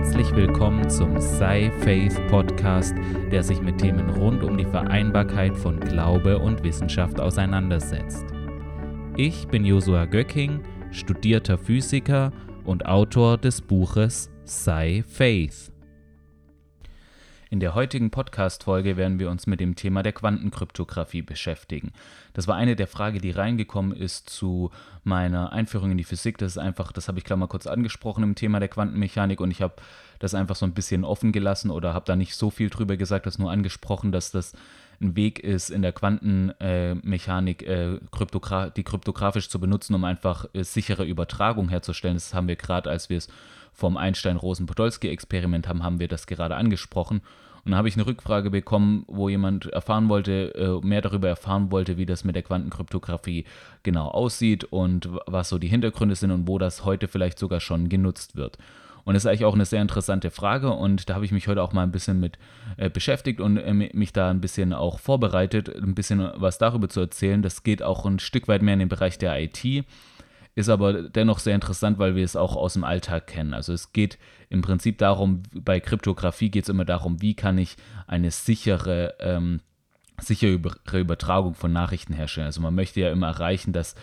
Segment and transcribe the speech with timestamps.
[0.00, 2.94] Herzlich willkommen zum Sei Faith Podcast,
[3.30, 8.24] der sich mit Themen rund um die Vereinbarkeit von Glaube und Wissenschaft auseinandersetzt.
[9.18, 12.32] Ich bin Josua Göcking, studierter Physiker
[12.64, 15.69] und Autor des Buches Sei Faith.
[17.52, 21.92] In der heutigen Podcast-Folge werden wir uns mit dem Thema der Quantenkryptographie beschäftigen.
[22.32, 24.70] Das war eine der Fragen, die reingekommen ist zu
[25.02, 26.38] meiner Einführung in die Physik.
[26.38, 29.50] Das ist einfach, das habe ich gerade mal kurz angesprochen im Thema der Quantenmechanik und
[29.50, 29.74] ich habe
[30.20, 33.26] das einfach so ein bisschen offen gelassen oder habe da nicht so viel drüber gesagt,
[33.26, 34.52] das nur angesprochen, dass das
[35.00, 40.62] ein Weg ist, in der Quantenmechanik äh, kryptogra die kryptografisch zu benutzen, um einfach äh,
[40.62, 42.14] sichere Übertragung herzustellen.
[42.14, 43.28] Das haben wir gerade, als wir es
[43.80, 47.22] vom Einstein-Rosen-Podolsky-Experiment haben, haben wir das gerade angesprochen.
[47.64, 51.70] Und da habe ich eine Rückfrage bekommen, wo jemand erfahren wollte, äh, mehr darüber erfahren
[51.70, 53.44] wollte, wie das mit der Quantenkryptographie
[53.82, 57.88] genau aussieht und was so die Hintergründe sind und wo das heute vielleicht sogar schon
[57.88, 58.56] genutzt wird.
[59.04, 61.62] Und das ist eigentlich auch eine sehr interessante Frage und da habe ich mich heute
[61.62, 62.38] auch mal ein bisschen mit
[62.76, 67.00] äh, beschäftigt und äh, mich da ein bisschen auch vorbereitet, ein bisschen was darüber zu
[67.00, 67.42] erzählen.
[67.42, 69.84] Das geht auch ein Stück weit mehr in den Bereich der IT
[70.54, 73.54] ist aber dennoch sehr interessant, weil wir es auch aus dem Alltag kennen.
[73.54, 77.76] Also es geht im Prinzip darum, bei Kryptographie geht es immer darum, wie kann ich
[78.06, 79.60] eine sichere, ähm,
[80.20, 80.58] sichere
[80.92, 82.46] Übertragung von Nachrichten herstellen.
[82.46, 83.94] Also man möchte ja immer erreichen, dass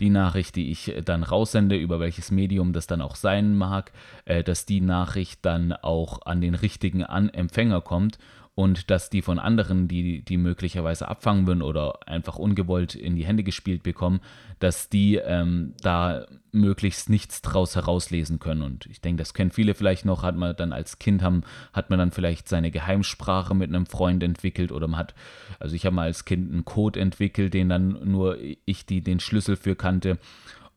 [0.00, 3.92] die Nachricht, die ich dann raussende, über welches Medium das dann auch sein mag,
[4.26, 8.18] äh, dass die Nachricht dann auch an den richtigen an Empfänger kommt
[8.56, 13.26] und dass die von anderen, die die möglicherweise abfangen würden oder einfach ungewollt in die
[13.26, 14.20] Hände gespielt bekommen,
[14.60, 18.62] dass die ähm, da möglichst nichts draus herauslesen können.
[18.62, 21.42] Und ich denke, das kennen viele vielleicht noch, hat man dann als Kind haben,
[21.74, 25.14] hat man dann vielleicht seine Geheimsprache mit einem Freund entwickelt oder man hat,
[25.60, 29.20] also ich habe mal als Kind einen Code entwickelt, den dann nur ich die den
[29.20, 30.18] Schlüssel für kannte.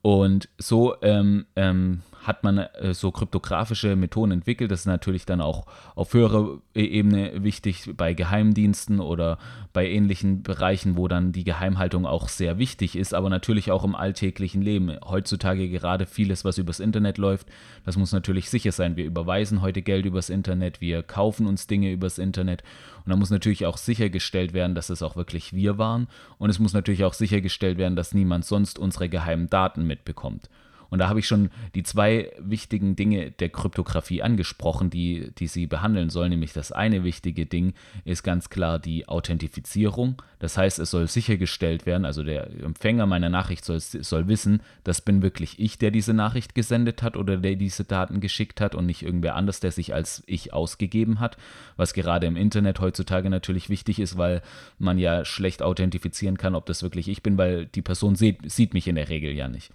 [0.01, 4.69] Und so ähm, ähm, hat man äh, so kryptografische Methoden entwickelt.
[4.69, 5.65] Das ist natürlich dann auch
[5.95, 9.39] auf höherer e-, Ebene wichtig bei Geheimdiensten oder
[9.73, 13.95] bei ähnlichen Bereichen, wo dann die Geheimhaltung auch sehr wichtig ist, aber natürlich auch im
[13.95, 14.95] alltäglichen Leben.
[15.03, 17.47] Heutzutage gerade vieles, was übers Internet läuft,
[17.83, 18.95] das muss natürlich sicher sein.
[18.95, 22.63] Wir überweisen heute Geld übers Internet, wir kaufen uns Dinge übers Internet
[23.05, 26.59] und da muss natürlich auch sichergestellt werden, dass es auch wirklich wir waren und es
[26.59, 30.47] muss natürlich auch sichergestellt werden, dass niemand sonst unsere geheimen Daten mitbekommt.
[30.89, 35.67] Und da habe ich schon die zwei wichtigen Dinge der Kryptographie angesprochen, die, die sie
[35.67, 36.29] behandeln soll.
[36.29, 37.73] Nämlich das eine wichtige Ding
[38.05, 40.21] ist ganz klar die Authentifizierung.
[40.39, 45.01] Das heißt, es soll sichergestellt werden, also der Empfänger meiner Nachricht soll, soll wissen, das
[45.01, 48.85] bin wirklich ich, der diese Nachricht gesendet hat oder der diese Daten geschickt hat und
[48.85, 51.37] nicht irgendwer anders, der sich als ich ausgegeben hat.
[51.75, 54.41] Was gerade im Internet heutzutage natürlich wichtig ist, weil
[54.77, 58.73] man ja schlecht authentifizieren kann, ob das wirklich ich bin, weil die Person sieht, sieht
[58.73, 59.71] mich in der Regel ja nicht.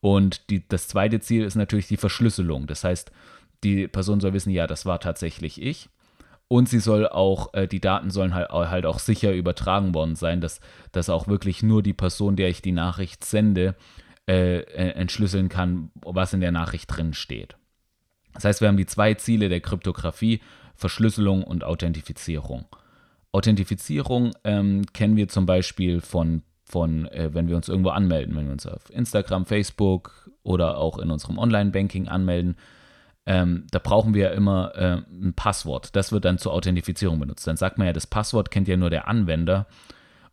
[0.00, 2.66] Und die, das zweite Ziel ist natürlich die Verschlüsselung.
[2.66, 3.10] Das heißt,
[3.64, 5.88] die Person soll wissen, ja, das war tatsächlich ich.
[6.46, 10.40] Und sie soll auch, äh, die Daten sollen halt, halt auch sicher übertragen worden sein,
[10.40, 10.60] dass,
[10.92, 13.74] dass auch wirklich nur die Person, der ich die Nachricht sende,
[14.26, 14.60] äh,
[14.92, 17.56] entschlüsseln kann, was in der Nachricht drin steht.
[18.34, 20.40] Das heißt, wir haben die zwei Ziele der Kryptographie,
[20.74, 22.66] Verschlüsselung und Authentifizierung.
[23.32, 28.46] Authentifizierung ähm, kennen wir zum Beispiel von von, äh, wenn wir uns irgendwo anmelden, wenn
[28.46, 32.56] wir uns auf Instagram, Facebook oder auch in unserem Online-Banking anmelden,
[33.26, 35.94] ähm, da brauchen wir ja immer äh, ein Passwort.
[35.94, 37.46] Das wird dann zur Authentifizierung benutzt.
[37.46, 39.66] Dann sagt man ja, das Passwort kennt ja nur der Anwender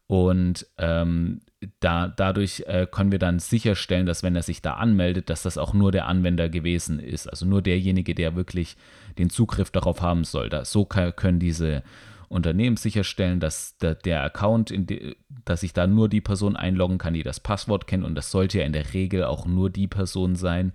[0.07, 1.41] und ähm,
[1.79, 5.57] da, dadurch äh, können wir dann sicherstellen, dass wenn er sich da anmeldet, dass das
[5.57, 7.27] auch nur der Anwender gewesen ist.
[7.27, 8.77] Also nur derjenige, der wirklich
[9.17, 10.49] den Zugriff darauf haben soll.
[10.49, 11.83] Da, so können diese
[12.29, 17.13] Unternehmen sicherstellen, dass der, der Account, die, dass sich da nur die Person einloggen kann,
[17.13, 18.03] die das Passwort kennt.
[18.03, 20.73] Und das sollte ja in der Regel auch nur die Person sein,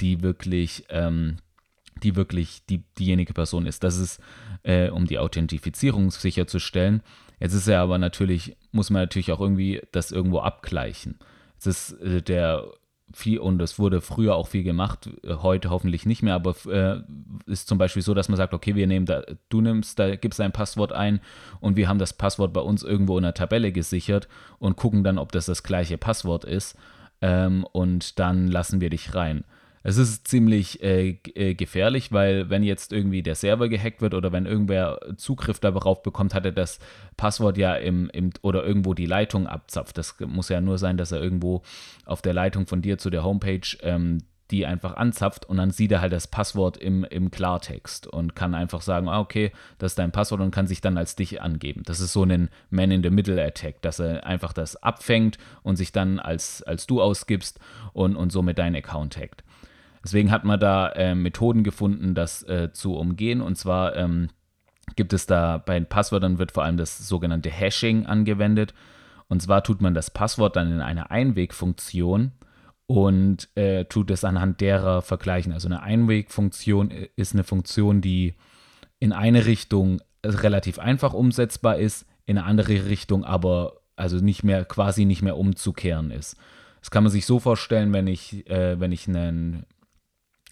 [0.00, 1.36] die wirklich, ähm,
[2.02, 3.84] die wirklich die, diejenige Person ist.
[3.84, 4.20] Das ist,
[4.62, 7.02] äh, um die Authentifizierung sicherzustellen.
[7.40, 11.18] Jetzt ist ja aber natürlich, muss man natürlich auch irgendwie das irgendwo abgleichen.
[11.58, 12.64] Es ist äh, der
[13.12, 17.00] viel, und es wurde früher auch viel gemacht, heute hoffentlich nicht mehr, aber äh,
[17.46, 20.40] ist zum Beispiel so, dass man sagt, okay, wir nehmen da, du nimmst, da gibst
[20.40, 21.20] dein Passwort ein
[21.60, 25.18] und wir haben das Passwort bei uns irgendwo in der Tabelle gesichert und gucken dann,
[25.18, 26.76] ob das das gleiche Passwort ist
[27.20, 29.44] ähm, und dann lassen wir dich rein.
[29.88, 34.32] Es ist ziemlich äh, äh, gefährlich, weil wenn jetzt irgendwie der Server gehackt wird oder
[34.32, 36.80] wenn irgendwer Zugriff darauf bekommt, hat er das
[37.16, 39.96] Passwort ja im, im oder irgendwo die Leitung abzapft.
[39.96, 41.62] Das muss ja nur sein, dass er irgendwo
[42.04, 45.92] auf der Leitung von dir zu der Homepage ähm, die einfach anzapft und dann sieht
[45.92, 49.98] er halt das Passwort im, im Klartext und kann einfach sagen, ah, okay, das ist
[49.98, 51.82] dein Passwort und kann sich dann als dich angeben.
[51.84, 56.86] Das ist so ein Man-in-the-Middle-Attack, dass er einfach das abfängt und sich dann als, als
[56.86, 57.58] du ausgibst
[57.92, 59.42] und, und somit deinen Account hackt.
[60.06, 63.40] Deswegen hat man da äh, Methoden gefunden, das äh, zu umgehen.
[63.40, 64.28] Und zwar ähm,
[64.94, 68.72] gibt es da bei den Passwörtern wird vor allem das sogenannte Hashing angewendet.
[69.26, 72.30] Und zwar tut man das Passwort dann in eine Einwegfunktion
[72.86, 75.52] und äh, tut es anhand derer vergleichen.
[75.52, 78.34] Also eine Einwegfunktion ist eine Funktion, die
[79.00, 84.64] in eine Richtung relativ einfach umsetzbar ist, in eine andere Richtung aber also nicht mehr
[84.64, 86.36] quasi nicht mehr umzukehren ist.
[86.80, 89.66] Das kann man sich so vorstellen, wenn ich, äh, wenn ich einen,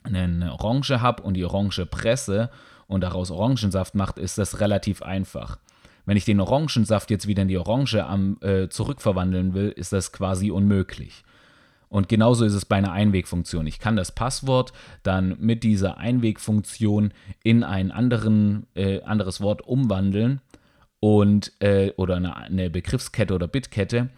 [0.05, 2.51] eine Orange habe und die Orange presse
[2.87, 5.59] und daraus Orangensaft macht, ist das relativ einfach.
[6.06, 10.12] Wenn ich den Orangensaft jetzt wieder in die Orange am, äh, zurückverwandeln will, ist das
[10.12, 11.25] quasi unmöglich.
[11.89, 13.67] Und genauso ist es bei einer Einwegfunktion.
[13.67, 14.73] Ich kann das Passwort
[15.03, 17.12] dann mit dieser Einwegfunktion
[17.43, 20.41] in ein anderen, äh, anderes Wort umwandeln
[21.01, 24.11] und äh, oder eine, eine Begriffskette oder Bitkette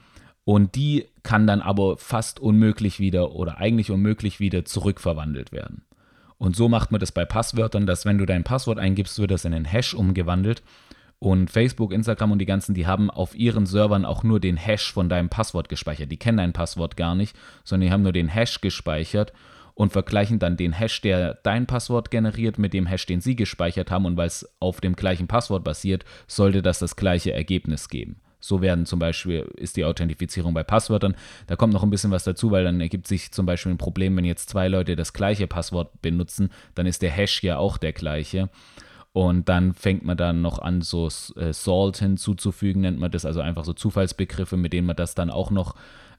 [0.46, 5.82] und die kann dann aber fast unmöglich wieder oder eigentlich unmöglich wieder zurückverwandelt werden.
[6.38, 9.44] Und so macht man das bei Passwörtern, dass wenn du dein Passwort eingibst, wird das
[9.44, 10.62] in einen Hash umgewandelt
[11.18, 14.92] und Facebook, Instagram und die ganzen, die haben auf ihren Servern auch nur den Hash
[14.92, 16.12] von deinem Passwort gespeichert.
[16.12, 19.32] Die kennen dein Passwort gar nicht, sondern die haben nur den Hash gespeichert
[19.74, 23.90] und vergleichen dann den Hash, der dein Passwort generiert, mit dem Hash, den sie gespeichert
[23.90, 24.06] haben.
[24.06, 28.20] Und weil es auf dem gleichen Passwort basiert, sollte das das gleiche Ergebnis geben.
[28.46, 31.16] So werden zum Beispiel, ist die Authentifizierung bei Passwörtern.
[31.46, 34.16] Da kommt noch ein bisschen was dazu, weil dann ergibt sich zum Beispiel ein Problem,
[34.16, 37.92] wenn jetzt zwei Leute das gleiche Passwort benutzen, dann ist der Hash ja auch der
[37.92, 38.48] gleiche.
[39.12, 43.40] Und dann fängt man dann noch an, so äh, Salt hinzuzufügen, nennt man das, also
[43.40, 45.74] einfach so Zufallsbegriffe, mit denen man das dann auch noch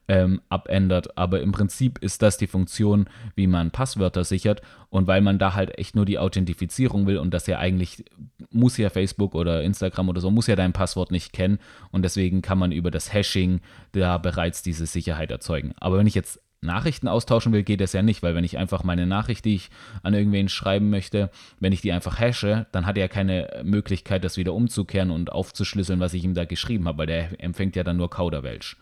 [0.08, 1.18] ähm, abändert.
[1.18, 4.62] Aber im Prinzip ist das die Funktion, wie man Passwörter sichert.
[4.90, 8.06] Und weil man da halt echt nur die Authentifizierung will und das ja eigentlich
[8.50, 11.60] muss ja Facebook oder Instagram oder so, muss ja dein Passwort nicht kennen.
[11.92, 13.62] Und deswegen kann man über das Hashing
[13.92, 15.74] da bereits diese Sicherheit erzeugen.
[15.80, 18.84] Aber wenn ich jetzt Nachrichten austauschen will, geht das ja nicht, weil wenn ich einfach
[18.84, 19.70] meine Nachricht, die ich
[20.02, 24.38] an irgendwen schreiben möchte, wenn ich die einfach hashe, dann hat er keine Möglichkeit, das
[24.38, 27.98] wieder umzukehren und aufzuschlüsseln, was ich ihm da geschrieben habe, weil der empfängt ja dann
[27.98, 28.78] nur Kauderwelsch.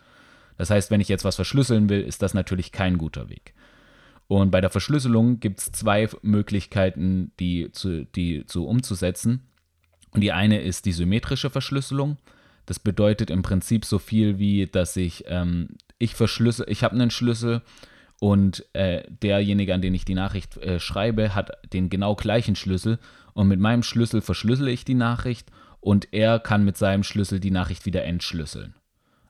[0.56, 3.54] Das heißt, wenn ich jetzt was verschlüsseln will, ist das natürlich kein guter Weg.
[4.28, 9.42] Und bei der Verschlüsselung gibt es zwei Möglichkeiten, die zu, die zu umzusetzen.
[10.10, 12.16] Und die eine ist die symmetrische Verschlüsselung.
[12.64, 17.10] Das bedeutet im Prinzip so viel wie, dass ich ähm, ich verschlüssel, ich habe einen
[17.10, 17.62] Schlüssel
[18.18, 22.98] und äh, derjenige, an den ich die Nachricht äh, schreibe, hat den genau gleichen Schlüssel
[23.34, 25.50] und mit meinem Schlüssel verschlüssele ich die Nachricht
[25.80, 28.74] und er kann mit seinem Schlüssel die Nachricht wieder entschlüsseln.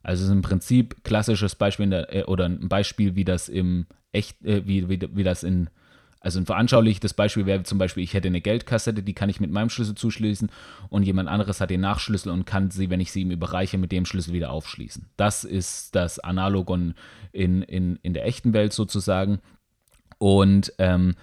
[0.06, 3.86] Also es ist im Prinzip klassisches Beispiel der, äh, oder ein Beispiel, wie das im
[4.12, 5.68] echt, äh, wie, wie, wie das in
[6.20, 9.50] also ein veranschaulichtes Beispiel wäre zum Beispiel, ich hätte eine Geldkassette, die kann ich mit
[9.50, 10.50] meinem Schlüssel zuschließen
[10.90, 13.90] und jemand anderes hat den Nachschlüssel und kann sie, wenn ich sie ihm überreiche, mit
[13.90, 15.06] dem Schlüssel wieder aufschließen.
[15.16, 16.94] Das ist das Analogon
[17.32, 19.40] in, in, in der echten Welt sozusagen.
[20.18, 21.14] Und ähm,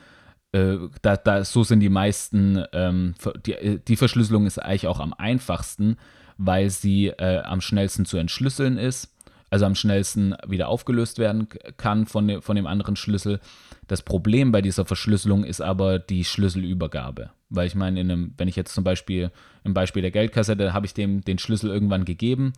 [0.52, 3.16] äh, da, da, so sind die meisten, ähm,
[3.46, 5.98] die, die Verschlüsselung ist eigentlich auch am einfachsten,
[6.46, 9.14] weil sie äh, am schnellsten zu entschlüsseln ist
[9.54, 11.48] also am schnellsten wieder aufgelöst werden
[11.78, 13.40] kann von, de, von dem anderen Schlüssel.
[13.88, 17.30] Das Problem bei dieser Verschlüsselung ist aber die Schlüsselübergabe.
[17.50, 19.32] Weil ich meine, wenn ich jetzt zum Beispiel
[19.64, 22.54] im Beispiel der Geldkassette habe ich dem den Schlüssel irgendwann gegeben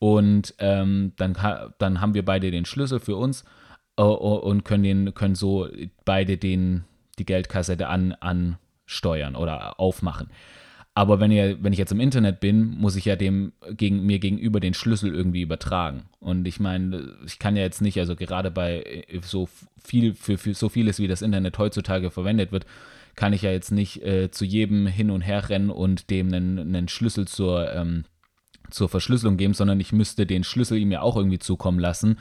[0.00, 1.36] und ähm, dann,
[1.78, 3.44] dann haben wir beide den Schlüssel für uns
[3.96, 5.68] uh, und können, den, können so
[6.04, 6.82] beide den,
[7.20, 10.30] die Geldkassette an, ansteuern oder aufmachen.
[10.94, 14.18] Aber wenn, ihr, wenn ich jetzt im Internet bin, muss ich ja dem gegen, mir
[14.18, 16.04] gegenüber den Schlüssel irgendwie übertragen.
[16.18, 19.48] Und ich meine, ich kann ja jetzt nicht, also gerade bei äh, so
[19.82, 22.66] viel, für, für so vieles, wie das Internet heutzutage verwendet wird,
[23.14, 26.58] kann ich ja jetzt nicht äh, zu jedem hin und her rennen und dem einen,
[26.58, 28.04] einen Schlüssel zur, ähm,
[28.70, 32.18] zur Verschlüsselung geben, sondern ich müsste den Schlüssel ihm ja auch irgendwie zukommen lassen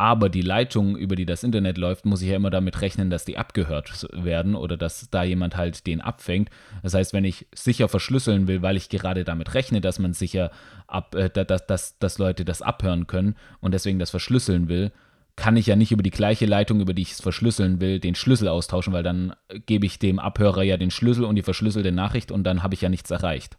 [0.00, 3.26] aber die Leitung, über die das Internet läuft, muss ich ja immer damit rechnen, dass
[3.26, 6.48] die abgehört werden oder dass da jemand halt den abfängt.
[6.82, 10.52] Das heißt, wenn ich sicher verschlüsseln will, weil ich gerade damit rechne, dass man sicher
[10.86, 14.90] ab, äh, dass, dass, dass Leute das abhören können und deswegen das verschlüsseln will,
[15.36, 18.14] kann ich ja nicht über die gleiche Leitung, über die ich es verschlüsseln will, den
[18.14, 19.34] Schlüssel austauschen, weil dann
[19.66, 22.80] gebe ich dem Abhörer ja den Schlüssel und die verschlüsselte Nachricht und dann habe ich
[22.80, 23.58] ja nichts erreicht.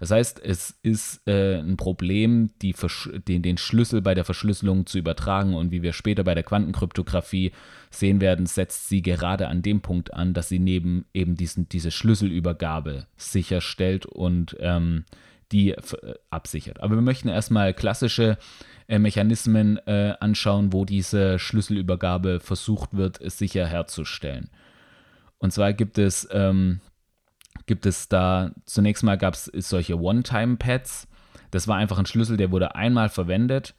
[0.00, 5.54] Das heißt, es ist äh, ein Problem, den, den, Schlüssel bei der Verschlüsselung zu übertragen.
[5.54, 7.52] Und wie wir später bei der Quantenkryptographie
[7.90, 11.90] sehen werden, setzt sie gerade an dem Punkt an, dass sie neben eben diesen, diese
[11.90, 15.04] Schlüsselübergabe sicherstellt und ähm,
[15.52, 15.82] die äh,
[16.30, 16.80] absichert.
[16.80, 18.38] Aber wir möchten erstmal klassische
[18.88, 24.50] äh, Mechanismen äh, anschauen, wo diese Schlüsselübergabe versucht wird, sicher herzustellen.
[25.38, 26.80] Und zwar gibt es ähm,
[27.66, 31.08] gibt es da, zunächst mal gab es solche One-Time-Pads.
[31.50, 33.74] Das war einfach ein Schlüssel, der wurde einmal verwendet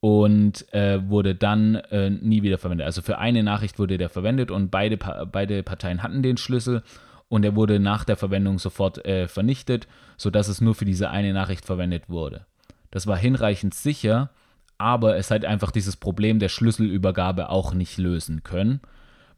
[0.00, 2.86] und äh, wurde dann äh, nie wieder verwendet.
[2.86, 6.82] Also für eine Nachricht wurde der verwendet und beide, beide Parteien hatten den Schlüssel
[7.28, 11.32] und er wurde nach der Verwendung sofort äh, vernichtet, sodass es nur für diese eine
[11.32, 12.46] Nachricht verwendet wurde.
[12.90, 14.30] Das war hinreichend sicher,
[14.78, 18.80] aber es hat einfach dieses Problem der Schlüsselübergabe auch nicht lösen können.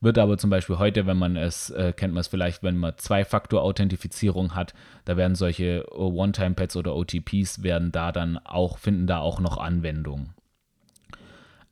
[0.02, 2.96] Wird aber zum Beispiel heute, wenn man es, äh, kennt man es vielleicht, wenn man
[2.96, 4.72] Zwei-Faktor-Authentifizierung hat,
[5.04, 10.30] da werden solche One-Time-Pads oder OTPs werden da dann auch, finden da auch noch Anwendung.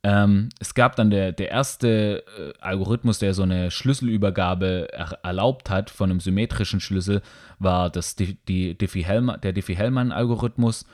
[0.02, 5.70] Ähm, es gab dann der, der erste äh, Algorithmus, der so eine Schlüsselübergabe er, erlaubt
[5.70, 7.22] hat von einem symmetrischen Schlüssel,
[7.58, 10.86] war das, die, die Diffie-Hellman, der Diffie-Hellman-Algorithmus.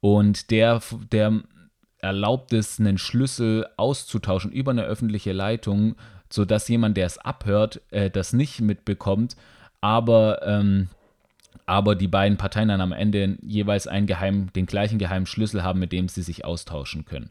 [0.00, 0.80] Und der,
[1.10, 1.40] der
[1.98, 5.96] erlaubt es, einen Schlüssel auszutauschen über eine öffentliche Leitung
[6.30, 9.36] sodass jemand, der es abhört, äh, das nicht mitbekommt,
[9.80, 10.88] aber, ähm,
[11.66, 15.80] aber die beiden Parteien dann am Ende jeweils einen geheimen, den gleichen geheimen Schlüssel haben,
[15.80, 17.30] mit dem sie sich austauschen können.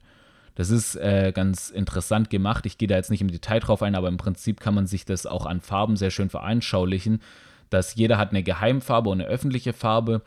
[0.55, 2.65] Das ist äh, ganz interessant gemacht.
[2.65, 5.05] Ich gehe da jetzt nicht im Detail drauf ein, aber im Prinzip kann man sich
[5.05, 7.21] das auch an Farben sehr schön veranschaulichen,
[7.69, 10.21] dass jeder hat eine Geheimfarbe und eine öffentliche Farbe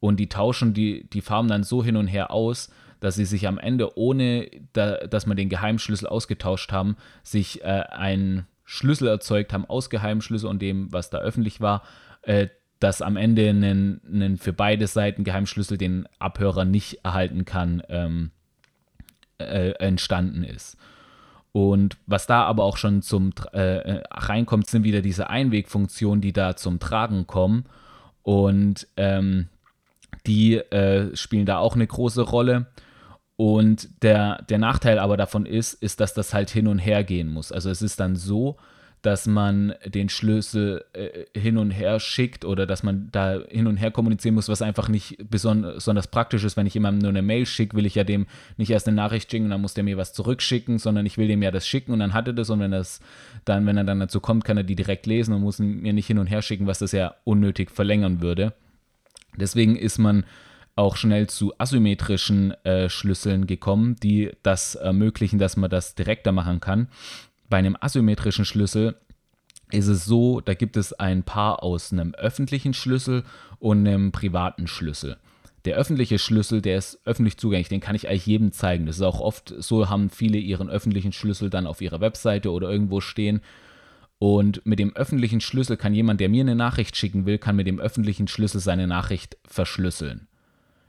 [0.00, 3.46] und die tauschen die, die Farben dann so hin und her aus, dass sie sich
[3.46, 9.52] am Ende, ohne da, dass man den Geheimschlüssel ausgetauscht haben, sich äh, einen Schlüssel erzeugt
[9.52, 11.82] haben aus Geheimschlüssel und dem, was da öffentlich war,
[12.22, 12.48] äh,
[12.80, 18.30] dass am Ende einen, einen für beide Seiten Geheimschlüssel den Abhörer nicht erhalten kann, ähm,
[19.38, 20.76] äh, entstanden ist.
[21.52, 26.34] Und was da aber auch schon zum äh, äh, reinkommt, sind wieder diese Einwegfunktionen, die
[26.34, 27.64] da zum Tragen kommen.
[28.22, 29.48] Und ähm,
[30.26, 32.66] die äh, spielen da auch eine große Rolle.
[33.36, 37.28] Und der, der Nachteil aber davon ist, ist, dass das halt hin und her gehen
[37.28, 37.52] muss.
[37.52, 38.56] Also es ist dann so,
[39.02, 43.76] dass man den Schlüssel äh, hin und her schickt oder dass man da hin und
[43.76, 46.56] her kommunizieren muss, was einfach nicht besonders praktisch ist.
[46.56, 48.26] Wenn ich jemandem nur eine Mail schicke, will ich ja dem
[48.56, 51.28] nicht erst eine Nachricht schicken und dann muss der mir was zurückschicken, sondern ich will
[51.28, 53.00] dem ja das schicken und dann hat er das und wenn das
[53.44, 56.08] dann, wenn er dann dazu kommt, kann er die direkt lesen und muss mir nicht
[56.08, 58.54] hin und her schicken, was das ja unnötig verlängern würde.
[59.36, 60.24] Deswegen ist man
[60.76, 66.60] auch schnell zu asymmetrischen äh, Schlüsseln gekommen, die das ermöglichen, dass man das direkter machen
[66.60, 66.88] kann.
[67.48, 68.94] Bei einem asymmetrischen Schlüssel
[69.72, 73.24] ist es so, da gibt es ein Paar aus einem öffentlichen Schlüssel
[73.58, 75.16] und einem privaten Schlüssel.
[75.64, 78.86] Der öffentliche Schlüssel, der ist öffentlich zugänglich, den kann ich eigentlich jedem zeigen.
[78.86, 82.70] Das ist auch oft so, haben viele ihren öffentlichen Schlüssel dann auf ihrer Webseite oder
[82.70, 83.40] irgendwo stehen.
[84.18, 87.66] Und mit dem öffentlichen Schlüssel kann jemand, der mir eine Nachricht schicken will, kann mit
[87.66, 90.28] dem öffentlichen Schlüssel seine Nachricht verschlüsseln.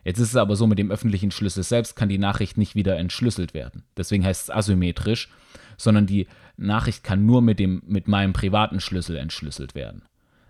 [0.08, 2.96] Jetzt ist es aber so, mit dem öffentlichen Schlüssel selbst kann die Nachricht nicht wieder
[2.96, 3.84] entschlüsselt werden.
[3.98, 5.28] Deswegen heißt es asymmetrisch,
[5.76, 10.04] sondern die Nachricht kann nur mit, dem, mit meinem privaten Schlüssel entschlüsselt werden.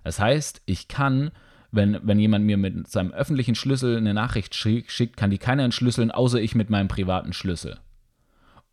[0.03, 1.31] Das heißt, ich kann,
[1.71, 6.11] wenn, wenn jemand mir mit seinem öffentlichen Schlüssel eine Nachricht schickt, kann die keiner entschlüsseln,
[6.11, 7.79] außer ich mit meinem privaten Schlüssel.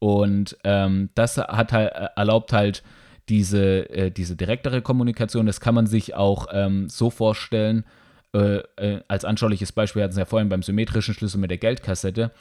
[0.00, 2.82] Und ähm, das hat halt, äh, erlaubt halt
[3.30, 5.46] diese, äh, diese direktere Kommunikation.
[5.46, 7.86] Das kann man sich auch ähm, so vorstellen,
[8.34, 12.32] äh, äh, als anschauliches Beispiel hatten Sie ja vorhin beim symmetrischen Schlüssel mit der Geldkassette.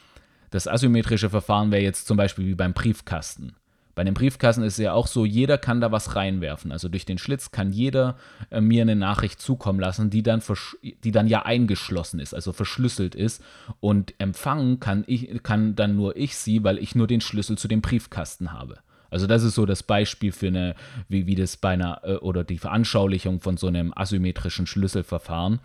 [0.49, 3.55] Das asymmetrische Verfahren wäre jetzt zum Beispiel wie beim Briefkasten.
[3.95, 6.71] Bei einem Briefkasten ist es ja auch so, jeder kann da was reinwerfen.
[6.71, 8.17] Also durch den Schlitz kann jeder
[8.49, 10.41] äh, mir eine Nachricht zukommen lassen, die dann,
[10.81, 13.43] die dann ja eingeschlossen ist, also verschlüsselt ist.
[13.79, 17.67] Und empfangen kann, ich, kann dann nur ich sie, weil ich nur den Schlüssel zu
[17.67, 18.79] dem Briefkasten habe.
[19.13, 20.75] Also das ist so das Beispiel für eine,
[21.07, 25.59] wie, wie das bei einer, äh, oder die Veranschaulichung von so einem asymmetrischen Schlüsselverfahren.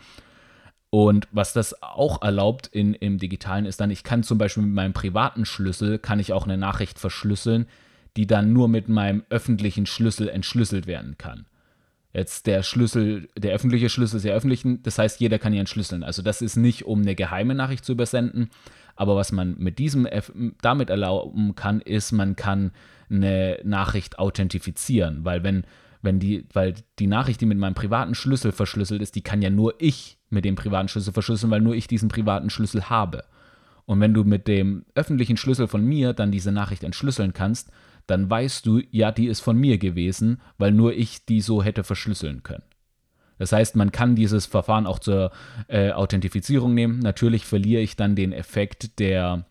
[0.90, 4.74] Und was das auch erlaubt in, im Digitalen ist dann, ich kann zum Beispiel mit
[4.74, 7.66] meinem privaten Schlüssel, kann ich auch eine Nachricht verschlüsseln,
[8.16, 11.46] die dann nur mit meinem öffentlichen Schlüssel entschlüsselt werden kann.
[12.14, 16.02] Jetzt der Schlüssel, der öffentliche Schlüssel ist der öffentlichen, das heißt, jeder kann ihn entschlüsseln.
[16.02, 18.48] Also das ist nicht, um eine geheime Nachricht zu übersenden,
[18.98, 20.08] aber was man mit diesem
[20.60, 22.72] damit erlauben kann, ist, man kann
[23.08, 25.64] eine Nachricht authentifizieren, weil wenn
[26.00, 29.50] wenn die, weil die Nachricht, die mit meinem privaten Schlüssel verschlüsselt ist, die kann ja
[29.50, 33.24] nur ich mit dem privaten Schlüssel verschlüsseln, weil nur ich diesen privaten Schlüssel habe.
[33.84, 37.72] Und wenn du mit dem öffentlichen Schlüssel von mir dann diese Nachricht entschlüsseln kannst,
[38.06, 41.82] dann weißt du, ja, die ist von mir gewesen, weil nur ich die so hätte
[41.82, 42.62] verschlüsseln können.
[43.38, 45.30] Das heißt, man kann dieses Verfahren auch zur
[45.68, 46.98] äh, Authentifizierung nehmen.
[46.98, 49.44] Natürlich verliere ich dann den Effekt der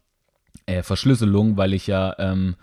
[0.65, 2.55] äh, Verschlüsselung, weil ich ja, ähm,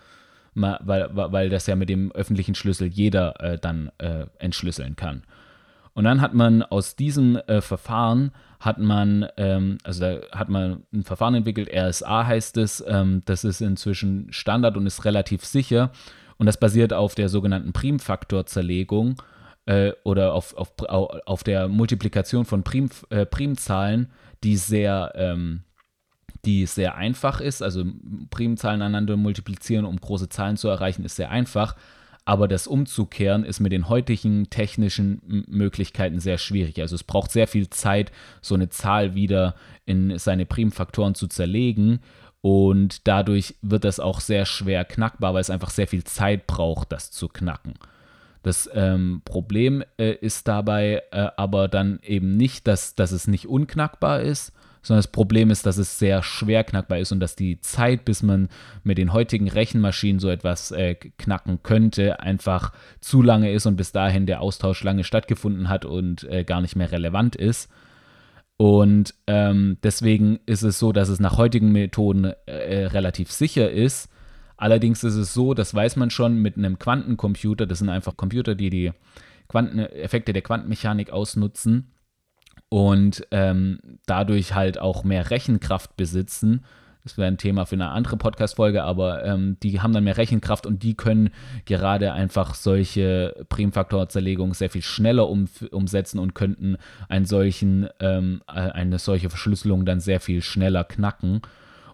[0.53, 5.23] mal, weil, weil das ja mit dem öffentlichen Schlüssel jeder äh, dann äh, entschlüsseln kann.
[5.93, 10.83] Und dann hat man aus diesem äh, Verfahren hat man, ähm, also da hat man
[10.93, 15.91] ein Verfahren entwickelt, RSA heißt es, ähm, das ist inzwischen Standard und ist relativ sicher.
[16.37, 19.21] Und das basiert auf der sogenannten Primfaktorzerlegung
[19.65, 24.11] äh, oder auf, auf, auf der Multiplikation von Prim, äh, Primzahlen,
[24.43, 25.63] die sehr, ähm,
[26.45, 27.61] die sehr einfach ist.
[27.61, 27.83] Also
[28.29, 31.75] Primzahlen aneinander multiplizieren, um große Zahlen zu erreichen, ist sehr einfach.
[32.27, 36.81] Aber das umzukehren ist mit den heutigen technischen Möglichkeiten sehr schwierig.
[36.81, 39.55] Also es braucht sehr viel Zeit, so eine Zahl wieder
[39.85, 41.99] in seine Primfaktoren zu zerlegen.
[42.41, 46.91] Und dadurch wird das auch sehr schwer knackbar, weil es einfach sehr viel Zeit braucht,
[46.91, 47.75] das zu knacken.
[48.45, 53.47] Das ähm, Problem äh, ist dabei äh, aber dann eben nicht, dass, dass es nicht
[53.47, 57.59] unknackbar ist, sondern das Problem ist, dass es sehr schwer knackbar ist und dass die
[57.61, 58.49] Zeit, bis man
[58.83, 62.71] mit den heutigen Rechenmaschinen so etwas äh, knacken könnte, einfach
[63.01, 66.75] zu lange ist und bis dahin der Austausch lange stattgefunden hat und äh, gar nicht
[66.75, 67.67] mehr relevant ist.
[68.57, 74.07] Und ähm, deswegen ist es so, dass es nach heutigen Methoden äh, relativ sicher ist.
[74.57, 78.55] Allerdings ist es so, das weiß man schon mit einem Quantencomputer, das sind einfach Computer,
[78.55, 78.91] die die
[79.49, 81.91] Quanteneffekte der Quantenmechanik ausnutzen
[82.69, 86.65] und ähm, dadurch halt auch mehr Rechenkraft besitzen.
[87.03, 90.65] Das wäre ein Thema für eine andere Podcast-Folge, aber ähm, die haben dann mehr Rechenkraft
[90.65, 91.29] und die können
[91.65, 98.53] gerade einfach solche Primfaktorzerlegungen sehr viel schneller um, umsetzen und könnten einen solchen, ähm, äh,
[98.53, 101.41] eine solche Verschlüsselung dann sehr viel schneller knacken.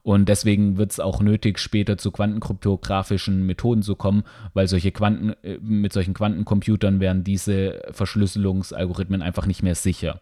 [0.04, 5.34] Und deswegen wird es auch nötig, später zu quantenkryptografischen Methoden zu kommen, weil solche Quanten,
[5.44, 10.20] äh, mit solchen Quantencomputern wären diese Verschlüsselungsalgorithmen einfach nicht mehr sicher.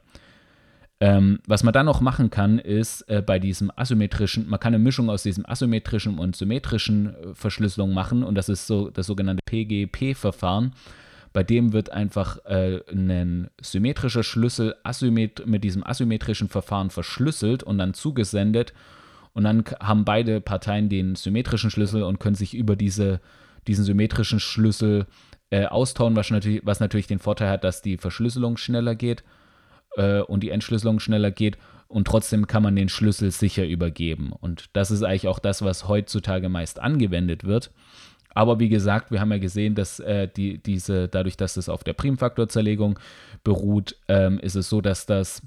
[1.01, 4.83] Ähm, was man dann noch machen kann, ist äh, bei diesem asymmetrischen, man kann eine
[4.83, 9.41] Mischung aus diesem asymmetrischen und symmetrischen äh, Verschlüsselung machen und das ist so das sogenannte
[9.45, 10.74] PGP-Verfahren.
[11.31, 17.93] Bei dem wird einfach äh, ein symmetrischer Schlüssel mit diesem asymmetrischen Verfahren verschlüsselt und dann
[17.93, 18.74] zugesendet.
[19.33, 23.21] Und dann haben beide Parteien den symmetrischen Schlüssel und können sich über diese,
[23.67, 25.05] diesen symmetrischen Schlüssel
[25.51, 29.24] äh, austauschen, was natürlich, was natürlich den Vorteil hat, dass die Verschlüsselung schneller geht
[29.95, 31.57] äh, und die Entschlüsselung schneller geht
[31.88, 34.31] und trotzdem kann man den Schlüssel sicher übergeben.
[34.31, 37.71] Und das ist eigentlich auch das, was heutzutage meist angewendet wird.
[38.36, 41.84] Aber wie gesagt, wir haben ja gesehen, dass äh, die, diese, dadurch, dass es auf
[41.84, 42.99] der Primfaktorzerlegung
[43.43, 45.41] beruht, ähm, ist es so, dass das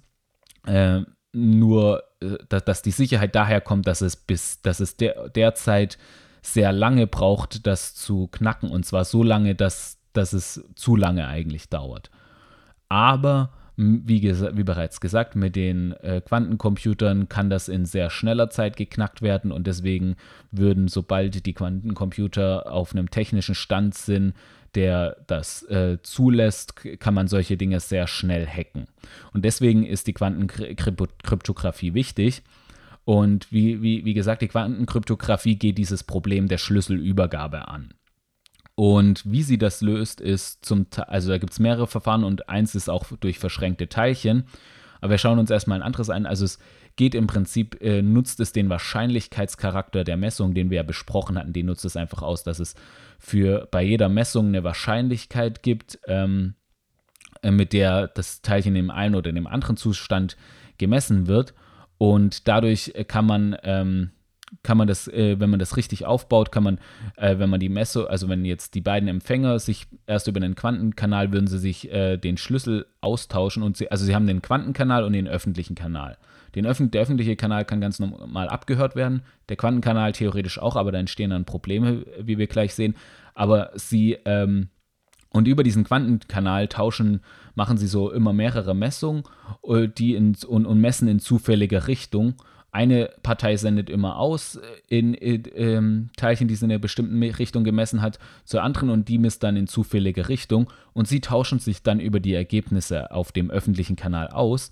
[0.66, 5.98] äh, nur, äh, dass, die Sicherheit daher kommt, dass es bis, dass es der, derzeit
[6.42, 8.70] sehr lange braucht, das zu knacken.
[8.70, 12.10] Und zwar so lange, dass, dass es zu lange eigentlich dauert.
[12.88, 18.76] Aber wie, wie, bereits gesagt, mit den äh, Quantencomputern kann das in sehr schneller Zeit
[18.76, 20.16] geknackt werden und deswegen
[20.50, 24.34] würden, sobald die Quantencomputer auf einem technischen Stand sind,
[24.74, 28.86] der das äh, zulässt, kann man solche Dinge sehr schnell hacken.
[29.32, 32.42] Und deswegen ist die Quantenkryptographie wichtig.
[33.04, 37.94] Und wie, wie, wie gesagt, die Quantenkryptographie geht dieses Problem der Schlüsselübergabe an.
[38.74, 42.48] Und wie sie das löst, ist zum Teil, also da gibt es mehrere Verfahren und
[42.48, 44.44] eins ist auch durch verschränkte Teilchen.
[45.00, 46.26] Aber wir schauen uns erstmal ein anderes an.
[46.26, 46.58] Also es
[46.96, 51.52] geht im Prinzip, äh, nutzt es den Wahrscheinlichkeitscharakter der Messung, den wir ja besprochen hatten,
[51.52, 52.74] den nutzt es einfach aus, dass es
[53.18, 56.54] für bei jeder Messung eine Wahrscheinlichkeit gibt, ähm,
[57.42, 60.36] äh, mit der das Teilchen im einen oder in dem anderen Zustand
[60.78, 61.54] gemessen wird.
[61.98, 64.10] Und dadurch kann man ähm,
[64.62, 66.78] kann man das, äh, wenn man das richtig aufbaut, kann man,
[67.16, 70.54] äh, wenn man die Messe, also wenn jetzt die beiden Empfänger sich erst über den
[70.54, 75.04] Quantenkanal würden sie sich äh, den Schlüssel austauschen und sie, also sie haben den Quantenkanal
[75.04, 76.18] und den öffentlichen Kanal.
[76.54, 80.92] Den öffn der öffentliche Kanal kann ganz normal abgehört werden, der Quantenkanal theoretisch auch, aber
[80.92, 82.94] da entstehen dann Probleme, wie wir gleich sehen.
[83.34, 84.68] Aber sie, ähm,
[85.30, 87.20] und über diesen Quantenkanal tauschen,
[87.54, 89.24] machen sie so immer mehrere Messungen,
[89.64, 92.34] äh, die in, und, und messen in zufälliger Richtung.
[92.70, 97.22] Eine Partei sendet immer aus äh, in, in ähm, Teilchen, die sie in einer bestimmten
[97.22, 100.70] Richtung gemessen hat, zur anderen und die misst dann in zufällige Richtung.
[100.92, 104.70] Und sie tauschen sich dann über die Ergebnisse auf dem öffentlichen Kanal aus,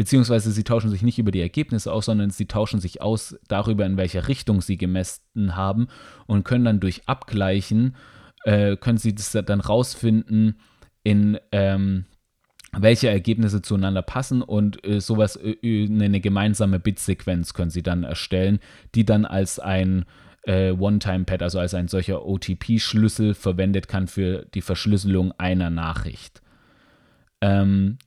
[0.00, 3.84] beziehungsweise sie tauschen sich nicht über die Ergebnisse aus, sondern sie tauschen sich aus darüber,
[3.84, 5.88] in welcher Richtung sie gemessen haben
[6.26, 7.96] und können dann durch Abgleichen,
[8.44, 10.58] äh, können sie das dann rausfinden,
[11.02, 12.06] in ähm,
[12.72, 18.60] welche Ergebnisse zueinander passen und äh, sowas, äh, eine gemeinsame Bitsequenz können sie dann erstellen,
[18.94, 20.06] die dann als ein
[20.44, 26.40] äh, One-Time-Pad, also als ein solcher OTP-Schlüssel verwendet kann für die Verschlüsselung einer Nachricht.
[27.42, 27.98] Ähm,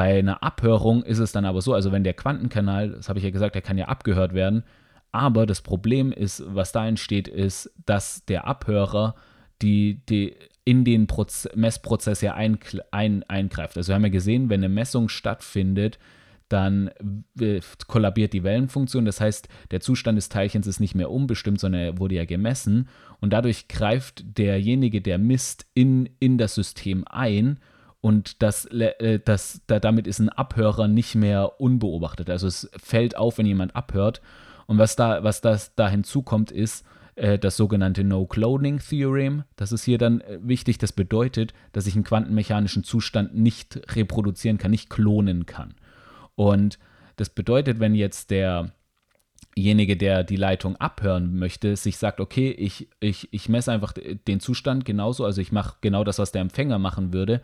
[0.00, 3.24] bei einer Abhörung ist es dann aber so, also wenn der Quantenkanal, das habe ich
[3.26, 4.64] ja gesagt, der kann ja abgehört werden,
[5.12, 9.14] aber das Problem ist, was da entsteht, ist, dass der Abhörer
[9.60, 12.58] die, die in den Proz Messprozess ja ein,
[12.92, 13.76] ein, eingreift.
[13.76, 15.98] Also wir haben ja gesehen, wenn eine Messung stattfindet,
[16.48, 16.88] dann
[17.86, 19.04] kollabiert die Wellenfunktion.
[19.04, 22.88] Das heißt, der Zustand des Teilchens ist nicht mehr unbestimmt, sondern er wurde ja gemessen.
[23.20, 27.60] Und dadurch greift derjenige, der misst, in, in das System ein.
[28.00, 32.30] Und das, äh, das, damit ist ein Abhörer nicht mehr unbeobachtet.
[32.30, 34.22] Also es fällt auf, wenn jemand abhört.
[34.66, 36.86] Und was da, was das da hinzukommt, ist
[37.16, 39.44] äh, das sogenannte No-Cloning-Theorem.
[39.56, 40.78] Das ist hier dann äh, wichtig.
[40.78, 45.74] Das bedeutet, dass ich einen quantenmechanischen Zustand nicht reproduzieren kann, nicht klonen kann.
[46.36, 46.78] Und
[47.16, 53.28] das bedeutet, wenn jetzt derjenige, der die Leitung abhören möchte, sich sagt, okay, ich, ich,
[53.30, 53.92] ich messe einfach
[54.26, 57.42] den Zustand genauso, also ich mache genau das, was der Empfänger machen würde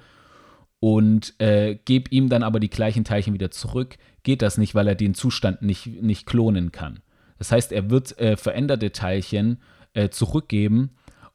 [0.87, 4.87] und äh, gebe ihm dann aber die gleichen Teilchen wieder zurück, geht das nicht, weil
[4.87, 7.01] er den Zustand nicht, nicht klonen kann.
[7.39, 9.59] Das heißt, er wird äh, veränderte Teilchen
[9.95, 10.91] äh, zurückgeben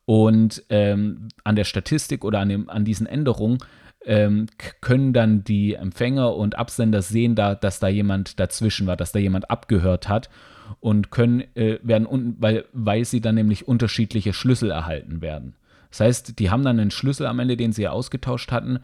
[0.06, 3.58] und ähm, an der Statistik oder an, dem, an diesen Änderungen
[4.06, 4.46] ähm,
[4.80, 9.20] können dann die Empfänger und Absender sehen, da, dass da jemand dazwischen war, dass da
[9.20, 10.30] jemand abgehört hat
[10.80, 15.56] und können äh, werden, weil, weil sie dann nämlich unterschiedliche Schlüssel erhalten werden.
[15.90, 18.80] Das heißt, die haben dann einen Schlüssel am Ende, den sie ja ausgetauscht hatten,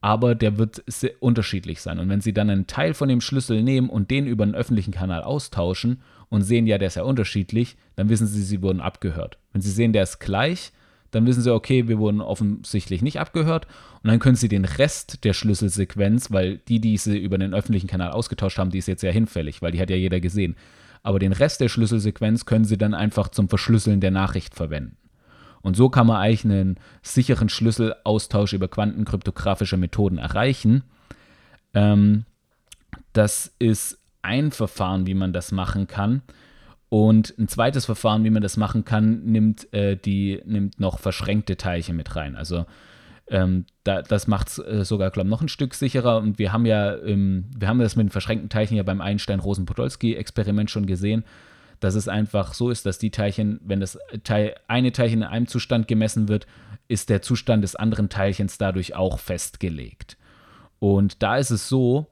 [0.00, 0.84] aber der wird
[1.20, 1.98] unterschiedlich sein.
[1.98, 4.92] Und wenn sie dann einen Teil von dem Schlüssel nehmen und den über einen öffentlichen
[4.92, 9.38] Kanal austauschen und sehen, ja, der ist ja unterschiedlich, dann wissen sie, sie wurden abgehört.
[9.52, 10.72] Wenn sie sehen, der ist gleich,
[11.10, 13.66] dann wissen sie, okay, wir wurden offensichtlich nicht abgehört
[14.02, 17.86] und dann können sie den Rest der Schlüsselsequenz, weil die, die sie über den öffentlichen
[17.86, 20.56] Kanal ausgetauscht haben, die ist jetzt ja hinfällig, weil die hat ja jeder gesehen.
[21.02, 24.96] Aber den Rest der Schlüsselsequenz können sie dann einfach zum Verschlüsseln der Nachricht verwenden.
[25.66, 30.84] Und so kann man eigentlich einen sicheren Schlüsselaustausch über quantenkryptografische Methoden erreichen.
[31.74, 32.24] Ähm,
[33.12, 36.22] das ist ein Verfahren, wie man das machen kann.
[36.88, 41.56] Und ein zweites Verfahren, wie man das machen kann, nimmt, äh, die, nimmt noch verschränkte
[41.56, 42.36] Teilchen mit rein.
[42.36, 42.64] Also
[43.26, 46.18] ähm, da, das macht es äh, sogar, glaube ich, noch ein Stück sicherer.
[46.18, 50.70] Und wir haben ja, ähm, wir haben das mit den verschränkten Teilchen ja beim Einstein-Rosen-Podolsky-Experiment
[50.70, 51.24] schon gesehen,
[51.80, 55.46] dass es einfach so ist, dass die Teilchen, wenn das Teil, eine Teilchen in einem
[55.46, 56.46] Zustand gemessen wird,
[56.88, 60.16] ist der Zustand des anderen Teilchens dadurch auch festgelegt.
[60.78, 62.06] Und da ist es so,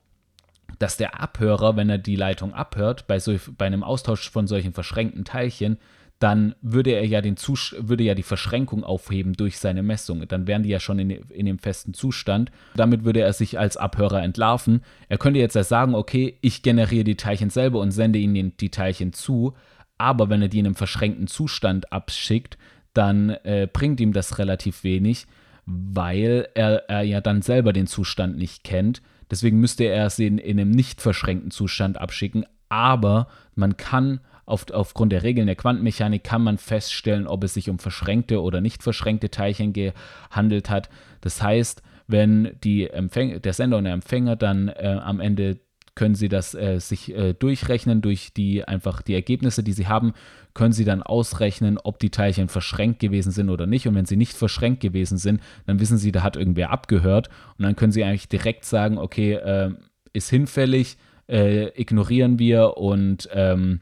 [0.78, 4.72] dass der Abhörer, wenn er die Leitung abhört, bei, so, bei einem Austausch von solchen
[4.72, 5.78] verschränkten Teilchen,
[6.24, 10.26] dann würde er ja den Zus würde ja die Verschränkung aufheben durch seine Messung.
[10.26, 12.50] Dann wären die ja schon in, in dem festen Zustand.
[12.74, 14.80] Damit würde er sich als Abhörer entlarven.
[15.10, 18.70] Er könnte jetzt ja sagen, okay, ich generiere die Teilchen selber und sende ihnen die
[18.70, 19.52] Teilchen zu.
[19.98, 22.56] Aber wenn er die in einem verschränkten Zustand abschickt,
[22.94, 25.26] dann äh, bringt ihm das relativ wenig,
[25.66, 29.02] weil er, er ja dann selber den Zustand nicht kennt.
[29.30, 32.46] Deswegen müsste er es in, in einem nicht verschränkten Zustand abschicken.
[32.70, 37.70] Aber man kann auf, aufgrund der Regeln der Quantenmechanik kann man feststellen, ob es sich
[37.70, 40.88] um verschränkte oder nicht verschränkte Teilchen gehandelt hat.
[41.20, 45.60] Das heißt, wenn die Empfänger, der Sender und der Empfänger dann äh, am Ende
[45.94, 50.12] können sie das äh, sich äh, durchrechnen durch die einfach die Ergebnisse, die sie haben,
[50.52, 53.86] können sie dann ausrechnen, ob die Teilchen verschränkt gewesen sind oder nicht.
[53.86, 57.28] Und wenn sie nicht verschränkt gewesen sind, dann wissen sie, da hat irgendwer abgehört.
[57.58, 59.70] Und dann können sie eigentlich direkt sagen, okay, äh,
[60.12, 60.96] ist hinfällig,
[61.28, 63.80] äh, ignorieren wir und ähm,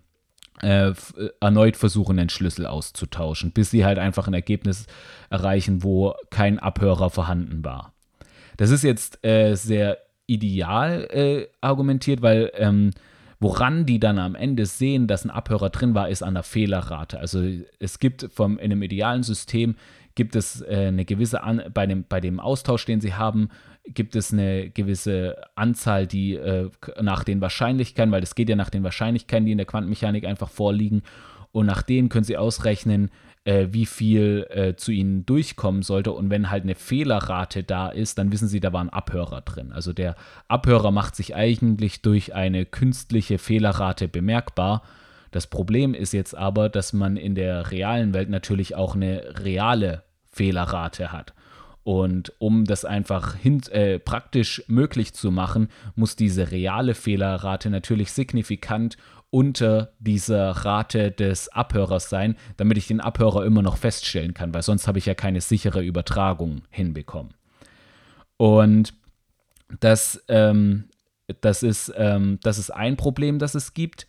[0.60, 0.92] äh,
[1.40, 4.86] erneut versuchen, den Schlüssel auszutauschen, bis sie halt einfach ein Ergebnis
[5.30, 7.92] erreichen, wo kein Abhörer vorhanden war.
[8.56, 12.90] Das ist jetzt äh, sehr ideal äh, argumentiert, weil ähm,
[13.40, 17.18] woran die dann am Ende sehen, dass ein Abhörer drin war, ist an der Fehlerrate.
[17.18, 17.42] Also
[17.80, 19.74] es gibt vom, in einem idealen System
[20.14, 23.48] gibt es äh, eine gewisse, an, bei, dem, bei dem Austausch, den sie haben,
[23.85, 28.71] gibt es eine gewisse Anzahl, die äh, nach den Wahrscheinlichkeiten, weil es geht ja nach
[28.71, 31.03] den Wahrscheinlichkeiten, die in der Quantenmechanik einfach vorliegen,
[31.53, 33.11] und nach denen können sie ausrechnen,
[33.45, 36.12] äh, wie viel äh, zu ihnen durchkommen sollte.
[36.12, 39.73] Und wenn halt eine Fehlerrate da ist, dann wissen sie, da war ein Abhörer drin.
[39.73, 40.16] Also der
[40.49, 44.83] Abhörer macht sich eigentlich durch eine künstliche Fehlerrate bemerkbar.
[45.31, 50.03] Das Problem ist jetzt aber, dass man in der realen Welt natürlich auch eine reale
[50.31, 51.35] Fehlerrate hat.
[51.85, 58.12] Und um das einfach hin, äh, praktisch möglich zu machen, muss diese reale Fehlerrate natürlich
[58.12, 58.97] signifikant
[59.31, 64.62] unter dieser Rate des Abhörers sein, damit ich den Abhörer immer noch feststellen kann, weil
[64.62, 67.33] sonst habe ich ja keine sichere Übertragung hinbekommen.
[68.37, 68.92] Und
[69.81, 70.85] das, ähm,
[71.40, 74.07] das, ist, ähm, das ist ein Problem, das es gibt.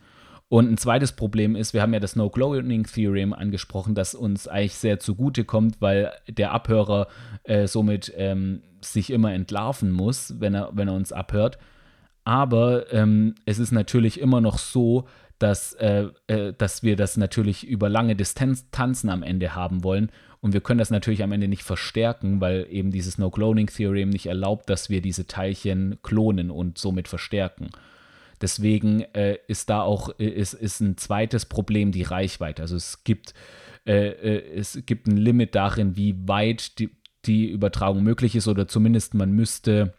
[0.53, 4.99] Und ein zweites Problem ist, wir haben ja das No-Cloning-Theorem angesprochen, das uns eigentlich sehr
[4.99, 7.07] zugute kommt, weil der Abhörer
[7.41, 11.57] äh, somit ähm, sich immer entlarven muss, wenn er, wenn er uns abhört.
[12.23, 15.07] Aber ähm, es ist natürlich immer noch so,
[15.39, 20.11] dass, äh, äh, dass wir das natürlich über lange Distanzen am Ende haben wollen.
[20.39, 24.69] Und wir können das natürlich am Ende nicht verstärken, weil eben dieses No-Cloning-Theorem nicht erlaubt,
[24.69, 27.71] dass wir diese Teilchen klonen und somit verstärken.
[28.43, 32.61] Deswegen äh, ist da auch äh, ist, ist ein zweites Problem die Reichweite.
[32.61, 33.33] Also es gibt,
[33.85, 36.89] äh, äh, es gibt ein Limit darin, wie weit die,
[37.23, 39.93] die Übertragung möglich ist oder zumindest man müsste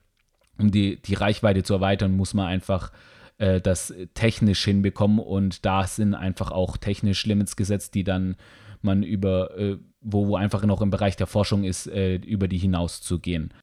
[0.59, 2.93] um die, die Reichweite zu erweitern, muss man einfach
[3.39, 8.37] äh, das technisch hinbekommen und da sind einfach auch technisch Limits gesetzt, die dann
[8.83, 12.59] man über, äh, wo, wo einfach noch im Bereich der Forschung ist, äh, über die
[12.59, 13.55] hinaus zu gehen.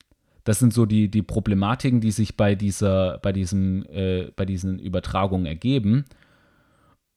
[0.43, 4.80] Das sind so die, die Problematiken, die sich bei dieser, bei diesem, äh, bei diesen
[4.80, 6.06] Übertragungen ergeben.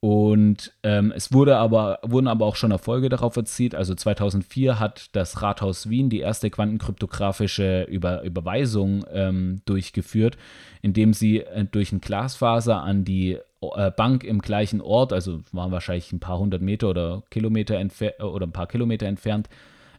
[0.04, 3.74] Und ähm, es wurde aber, wurden aber auch schon Erfolge darauf erzielt.
[3.74, 10.36] Also 2004 hat das Rathaus Wien die erste quantenkryptografische Über Überweisung ähm, durchgeführt,
[10.82, 15.72] indem sie äh, durch ein Glasfaser an die äh, Bank im gleichen Ort, also waren
[15.72, 17.80] wahrscheinlich ein paar hundert Meter oder Kilometer
[18.20, 19.48] oder ein paar Kilometer entfernt,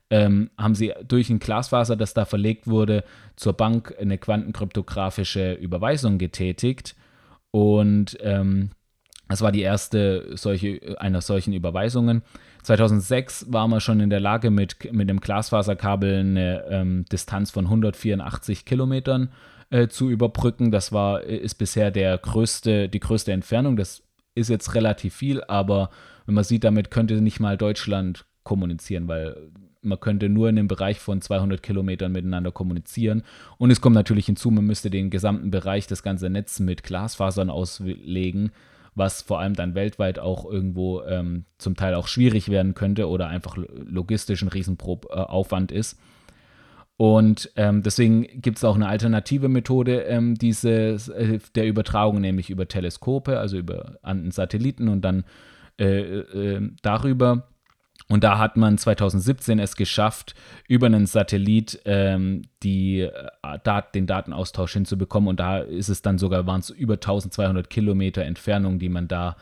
[0.10, 3.04] ähm, haben sie durch ein Glasfaser, das da verlegt wurde,
[3.36, 6.96] zur Bank eine quantenkryptografische Überweisung getätigt.
[7.52, 8.72] Und ähm,
[9.28, 12.22] das war die erste solche, einer solchen Überweisungen.
[12.64, 17.66] 2006 war man schon in der Lage, mit, mit dem Glasfaserkabel eine ähm, Distanz von
[17.66, 19.32] 184 Kilometern
[19.72, 20.72] äh, zu überbrücken.
[20.72, 23.78] Das war, ist bisher der größte, die größte Entfernung.
[23.78, 24.04] Das
[24.36, 25.90] ist jetzt relativ viel, aber
[26.26, 29.36] wenn man sieht, damit könnte nicht mal Deutschland kommunizieren, weil
[29.82, 33.24] man könnte nur in dem Bereich von 200 Kilometern miteinander kommunizieren.
[33.58, 37.50] Und es kommt natürlich hinzu, man müsste den gesamten Bereich, das ganze Netz mit Glasfasern
[37.50, 38.52] auslegen
[38.96, 43.28] was vor allem dann weltweit auch irgendwo ähm, zum Teil auch schwierig werden könnte oder
[43.28, 46.00] einfach logistisch ein Riesenaufwand äh, ist.
[46.98, 52.50] Und ähm, deswegen gibt es auch eine alternative Methode ähm, dieses, äh, der Übertragung, nämlich
[52.50, 55.26] über Teleskope, also über an Satelliten und dann
[55.78, 57.50] äh, äh, darüber
[58.08, 60.36] und da hat man 2017 es geschafft,
[60.68, 65.28] über einen Satellit ähm, die, äh, Dat den Datenaustausch hinzubekommen.
[65.28, 69.38] Und da ist es dann sogar, waren es über 1200 Kilometer Entfernung, die man da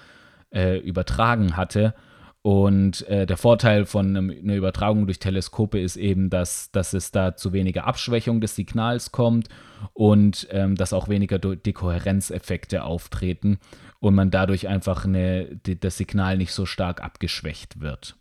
[0.53, 1.93] äh, übertragen hatte.
[2.41, 7.35] Und äh, der Vorteil von einer Übertragung durch Teleskope ist eben, dass, dass es da
[7.35, 9.47] zu weniger Abschwächung des Signals kommt
[9.93, 13.59] und ähm, dass auch weniger Dekohärenzeffekte auftreten
[13.99, 18.17] und man dadurch einfach eine, die, das Signal nicht so stark abgeschwächt wird.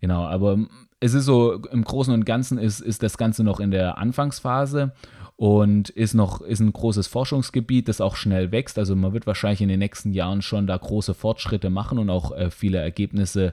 [0.00, 0.58] Genau, aber
[1.00, 4.92] es ist so, im Großen und Ganzen ist, ist das Ganze noch in der Anfangsphase
[5.36, 8.78] und ist noch ist ein großes Forschungsgebiet, das auch schnell wächst.
[8.78, 12.36] Also man wird wahrscheinlich in den nächsten Jahren schon da große Fortschritte machen und auch
[12.36, 13.52] äh, viele Ergebnisse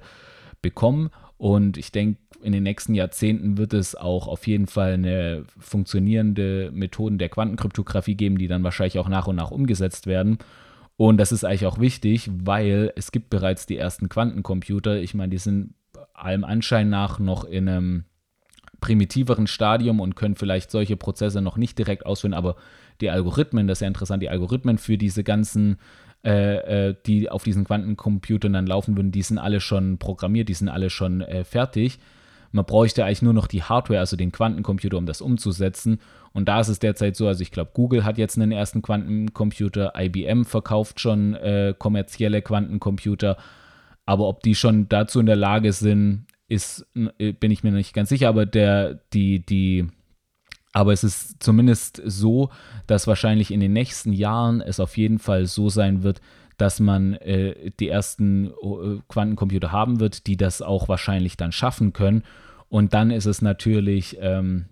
[0.62, 1.12] bekommen.
[1.38, 6.72] Und ich denke, in den nächsten Jahrzehnten wird es auch auf jeden Fall eine funktionierende
[6.74, 10.40] Methoden der Quantenkryptographie geben, die dann wahrscheinlich auch nach und nach umgesetzt werden.
[10.98, 14.98] Und das ist eigentlich auch wichtig, weil es gibt bereits die ersten Quantencomputer.
[14.98, 15.74] Ich meine, die sind
[16.16, 18.06] allem Anschein nach noch in einem
[18.82, 22.56] primitiveren Stadium und können vielleicht solche Prozesse noch nicht direkt ausführen, aber
[23.02, 25.78] die Algorithmen, das ist ja interessant, die Algorithmen für diese ganzen,
[26.24, 30.54] äh, äh, die auf diesen Quantencomputern dann laufen würden, die sind alle schon programmiert, die
[30.54, 32.00] sind alle schon äh, fertig.
[32.52, 36.00] Man bräuchte eigentlich nur noch die Hardware, also den Quantencomputer, um das umzusetzen.
[36.32, 39.92] Und da ist es derzeit so, also ich glaube, Google hat jetzt einen ersten Quantencomputer,
[39.98, 43.36] IBM verkauft schon äh, kommerzielle Quantencomputer.
[44.06, 46.86] Aber ob die schon dazu in der Lage sind, ist,
[47.18, 48.30] äh, bin ich mir nicht ganz sicher.
[48.30, 49.88] Aber der, die, die,
[50.74, 52.50] aber es ist zumindest so,
[52.88, 56.22] dass wahrscheinlich in den nächsten Jahren es auf jeden Fall so sein wird,
[56.58, 61.94] dass man äh, die ersten äh, Quantencomputer haben wird, die das auch wahrscheinlich dann schaffen
[61.94, 62.24] können.
[62.70, 64.66] Und dann ist es natürlich ähm,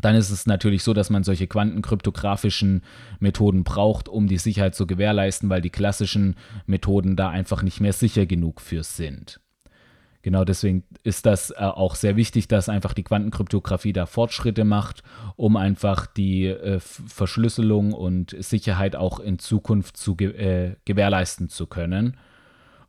[0.00, 2.82] dann ist es natürlich so, dass man solche quantenkryptografischen
[3.18, 7.92] Methoden braucht, um die Sicherheit zu gewährleisten, weil die klassischen Methoden da einfach nicht mehr
[7.92, 9.40] sicher genug für sind.
[10.26, 15.04] Genau deswegen ist das äh, auch sehr wichtig, dass einfach die Quantenkryptographie da Fortschritte macht,
[15.36, 21.68] um einfach die äh, Verschlüsselung und Sicherheit auch in Zukunft zu ge äh, gewährleisten zu
[21.68, 22.16] können.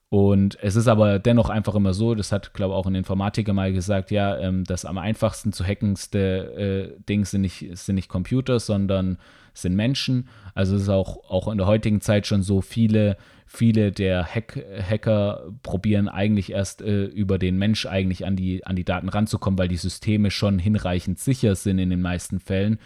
[0.09, 3.51] Und es ist aber dennoch einfach immer so, das hat, glaube ich, auch ein Informatiker
[3.51, 8.07] mal gesagt, ja, ähm, das am einfachsten zu hackendste äh, Ding sind nicht, sind nicht
[8.07, 9.17] Computer, sondern
[9.53, 10.29] sind Menschen.
[10.53, 13.17] Also es ist auch, auch in der heutigen Zeit schon so, viele,
[13.47, 18.77] viele der Hack Hacker probieren eigentlich erst äh, über den Mensch eigentlich an die, an
[18.77, 22.79] die Daten ranzukommen, weil die Systeme schon hinreichend sicher sind in den meisten Fällen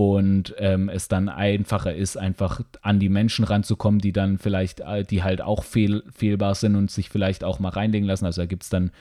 [0.00, 5.04] und ähm, es dann einfacher ist, einfach an die Menschen ranzukommen, die dann vielleicht, äh,
[5.04, 8.24] die halt auch fehl, fehlbar sind und sich vielleicht auch mal reinlegen lassen.
[8.24, 8.92] Also da gibt es dann,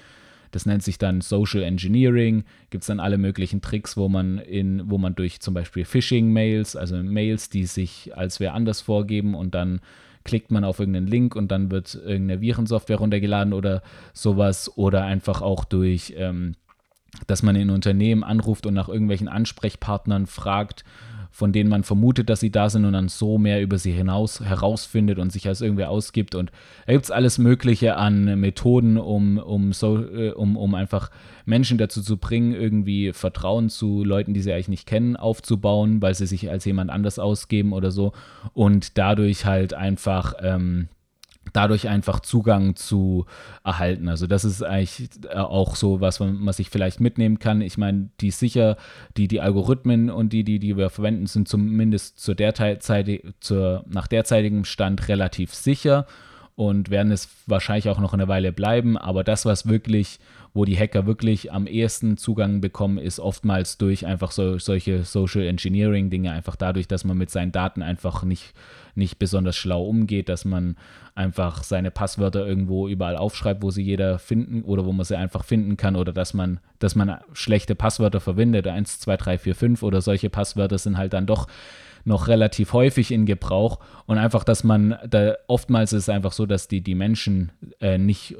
[0.51, 4.91] das nennt sich dann Social Engineering, gibt es dann alle möglichen Tricks, wo man in,
[4.91, 9.55] wo man durch zum Beispiel Phishing-Mails, also Mails, die sich als wer anders vorgeben und
[9.55, 9.79] dann
[10.25, 15.41] klickt man auf irgendeinen Link und dann wird irgendeine Virensoftware runtergeladen oder sowas oder einfach
[15.41, 16.55] auch durch ähm,
[17.27, 20.83] dass man in Unternehmen anruft und nach irgendwelchen Ansprechpartnern fragt,
[21.31, 24.41] von denen man vermutet, dass sie da sind und dann so mehr über sie hinaus
[24.41, 26.35] herausfindet und sich als irgendwer ausgibt.
[26.35, 26.51] Und
[26.85, 31.11] da gibt es alles Mögliche an Methoden, um, um, so, äh, um, um einfach
[31.45, 36.15] Menschen dazu zu bringen, irgendwie Vertrauen zu Leuten, die sie eigentlich nicht kennen, aufzubauen, weil
[36.15, 38.11] sie sich als jemand anders ausgeben oder so.
[38.53, 40.33] Und dadurch halt einfach.
[40.41, 40.89] Ähm,
[41.53, 43.25] dadurch einfach Zugang zu
[43.63, 44.09] erhalten.
[44.09, 47.61] Also das ist eigentlich äh, auch so, was man sich vielleicht mitnehmen kann.
[47.61, 48.77] Ich meine, die sicher,
[49.17, 52.83] die, die Algorithmen und die, die, die wir verwenden, sind zumindest zu der Zeit,
[53.39, 56.05] zur, nach derzeitigem Stand relativ sicher
[56.55, 58.97] und werden es wahrscheinlich auch noch eine Weile bleiben.
[58.97, 60.19] Aber das, was wirklich
[60.53, 65.43] wo die Hacker wirklich am ehesten Zugang bekommen, ist oftmals durch einfach so, solche Social
[65.43, 68.53] Engineering Dinge, einfach dadurch, dass man mit seinen Daten einfach nicht,
[68.95, 70.75] nicht besonders schlau umgeht, dass man
[71.15, 75.43] einfach seine Passwörter irgendwo überall aufschreibt, wo sie jeder finden oder wo man sie einfach
[75.43, 79.83] finden kann oder dass man, dass man schlechte Passwörter verwendet, 1, 2, 3, 4, 5
[79.83, 81.47] oder solche Passwörter sind halt dann doch
[82.03, 86.45] noch relativ häufig in Gebrauch und einfach, dass man, da oftmals ist es einfach so,
[86.45, 88.37] dass die, die Menschen äh, nicht,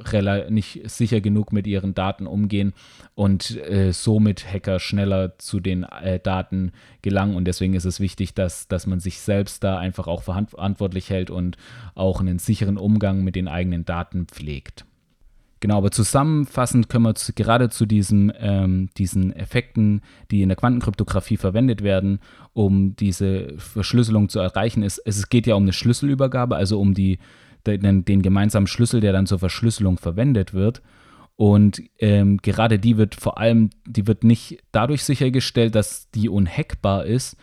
[0.48, 2.72] nicht sicher genug mit ihren Daten umgehen
[3.14, 8.34] und äh, somit Hacker schneller zu den äh, Daten gelangen und deswegen ist es wichtig,
[8.34, 11.56] dass, dass man sich selbst da einfach auch verantwortlich hält und
[11.94, 14.84] auch einen sicheren Umgang mit den eigenen Daten pflegt.
[15.60, 20.56] Genau, aber zusammenfassend können wir zu, gerade zu diesen, ähm, diesen Effekten, die in der
[20.56, 22.20] Quantenkryptographie verwendet werden,
[22.54, 27.18] um diese Verschlüsselung zu erreichen, ist, es geht ja um eine Schlüsselübergabe, also um die,
[27.66, 30.80] den, den gemeinsamen Schlüssel, der dann zur Verschlüsselung verwendet wird.
[31.36, 37.04] Und ähm, gerade die wird vor allem, die wird nicht dadurch sichergestellt, dass die unhackbar
[37.04, 37.36] ist,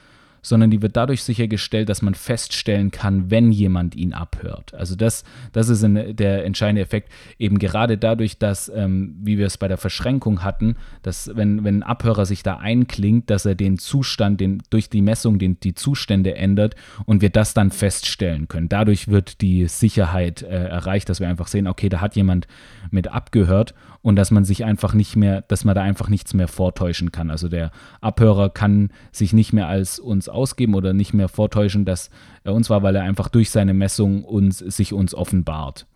[0.47, 4.73] sondern die wird dadurch sichergestellt, dass man feststellen kann, wenn jemand ihn abhört.
[4.73, 9.57] Also das, das ist der entscheidende Effekt, eben gerade dadurch, dass, ähm, wie wir es
[9.57, 13.77] bei der Verschränkung hatten, dass wenn, wenn ein Abhörer sich da einklingt, dass er den
[13.77, 18.69] Zustand, den, durch die Messung den, die Zustände ändert und wir das dann feststellen können.
[18.69, 22.47] Dadurch wird die Sicherheit äh, erreicht, dass wir einfach sehen, okay, da hat jemand
[22.89, 26.47] mit abgehört und dass man sich einfach nicht mehr, dass man da einfach nichts mehr
[26.47, 27.29] vortäuschen kann.
[27.29, 32.09] Also der Abhörer kann sich nicht mehr als uns ausgeben oder nicht mehr vortäuschen, dass
[32.43, 35.87] er uns war, weil er einfach durch seine Messung uns, sich uns offenbart.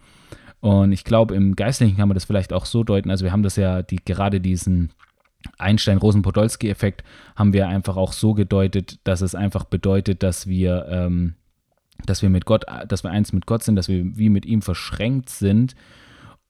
[0.60, 3.10] Und ich glaube, im Geistlichen kann man das vielleicht auch so deuten.
[3.10, 4.92] Also wir haben das ja, die, gerade diesen
[5.58, 7.04] Einstein-Rosen-Podolsky-Effekt
[7.36, 11.36] haben wir einfach auch so gedeutet, dass es einfach bedeutet, dass wir, ähm,
[12.06, 14.62] dass wir mit Gott, dass wir eins mit Gott sind, dass wir wie mit ihm
[14.62, 15.76] verschränkt sind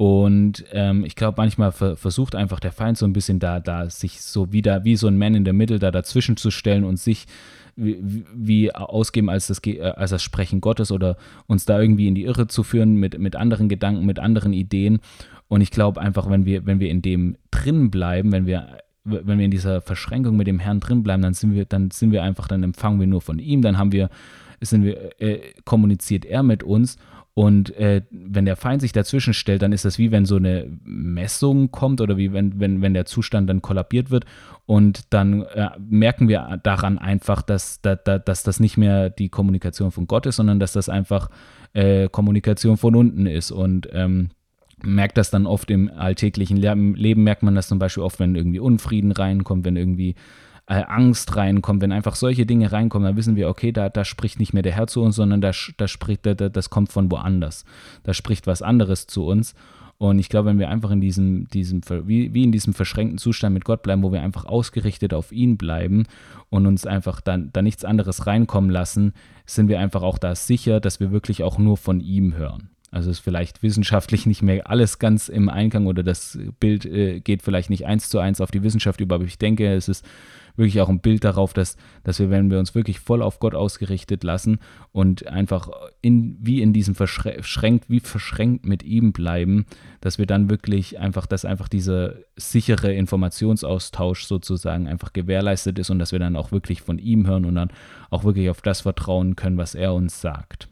[0.01, 3.87] und ähm, ich glaube, manchmal ver versucht einfach der Feind so ein bisschen da, da
[3.87, 6.97] sich so wieder wie so ein Man in the Middle da dazwischen zu stellen und
[6.97, 7.27] sich
[7.75, 12.15] wie, wie ausgeben als das, äh, als das Sprechen Gottes oder uns da irgendwie in
[12.15, 14.99] die Irre zu führen mit, mit anderen Gedanken, mit anderen Ideen.
[15.47, 19.39] Und ich glaube einfach, wenn wir, wenn wir in dem drin bleiben, wenn wir wenn
[19.39, 22.23] wir in dieser Verschränkung mit dem Herrn drin bleiben, dann sind wir, dann sind wir
[22.23, 24.09] einfach, dann empfangen wir nur von ihm, dann haben wir,
[24.61, 26.97] sind wir, äh, kommuniziert er mit uns
[27.33, 30.67] und äh, wenn der Feind sich dazwischen stellt, dann ist das wie wenn so eine
[30.83, 34.25] Messung kommt oder wie wenn, wenn, wenn der Zustand dann kollabiert wird.
[34.65, 39.91] Und dann äh, merken wir daran einfach, dass, dass, dass das nicht mehr die Kommunikation
[39.91, 41.29] von Gott ist, sondern dass das einfach
[41.73, 43.51] äh, Kommunikation von unten ist.
[43.51, 44.31] Und ähm,
[44.83, 48.59] merkt das dann oft im alltäglichen Leben, merkt man das zum Beispiel oft, wenn irgendwie
[48.59, 50.15] Unfrieden reinkommt, wenn irgendwie
[50.67, 54.39] äh, Angst reinkommt, wenn einfach solche Dinge reinkommen, dann wissen wir, okay, da, da spricht
[54.39, 57.65] nicht mehr der Herr zu uns, sondern da, da spricht, da, das kommt von woanders.
[58.03, 59.53] Da spricht was anderes zu uns.
[59.97, 63.53] Und ich glaube, wenn wir einfach in diesem, diesem wie, wie in diesem verschränkten Zustand
[63.53, 66.07] mit Gott bleiben, wo wir einfach ausgerichtet auf ihn bleiben
[66.49, 69.13] und uns einfach dann da nichts anderes reinkommen lassen,
[69.45, 72.69] sind wir einfach auch da sicher, dass wir wirklich auch nur von ihm hören.
[72.89, 77.43] Also ist vielleicht wissenschaftlich nicht mehr alles ganz im Einklang oder das Bild äh, geht
[77.43, 80.03] vielleicht nicht eins zu eins auf die Wissenschaft über, aber ich denke, es ist
[80.55, 83.55] wirklich auch ein Bild darauf, dass, dass wir, wenn wir uns wirklich voll auf Gott
[83.55, 84.59] ausgerichtet lassen
[84.91, 85.69] und einfach
[86.01, 89.65] in, wie in diesem verschränkt, wie verschränkt mit ihm bleiben,
[90.01, 95.99] dass wir dann wirklich einfach, dass einfach dieser sichere Informationsaustausch sozusagen einfach gewährleistet ist und
[95.99, 97.71] dass wir dann auch wirklich von ihm hören und dann
[98.09, 100.67] auch wirklich auf das vertrauen können, was er uns sagt.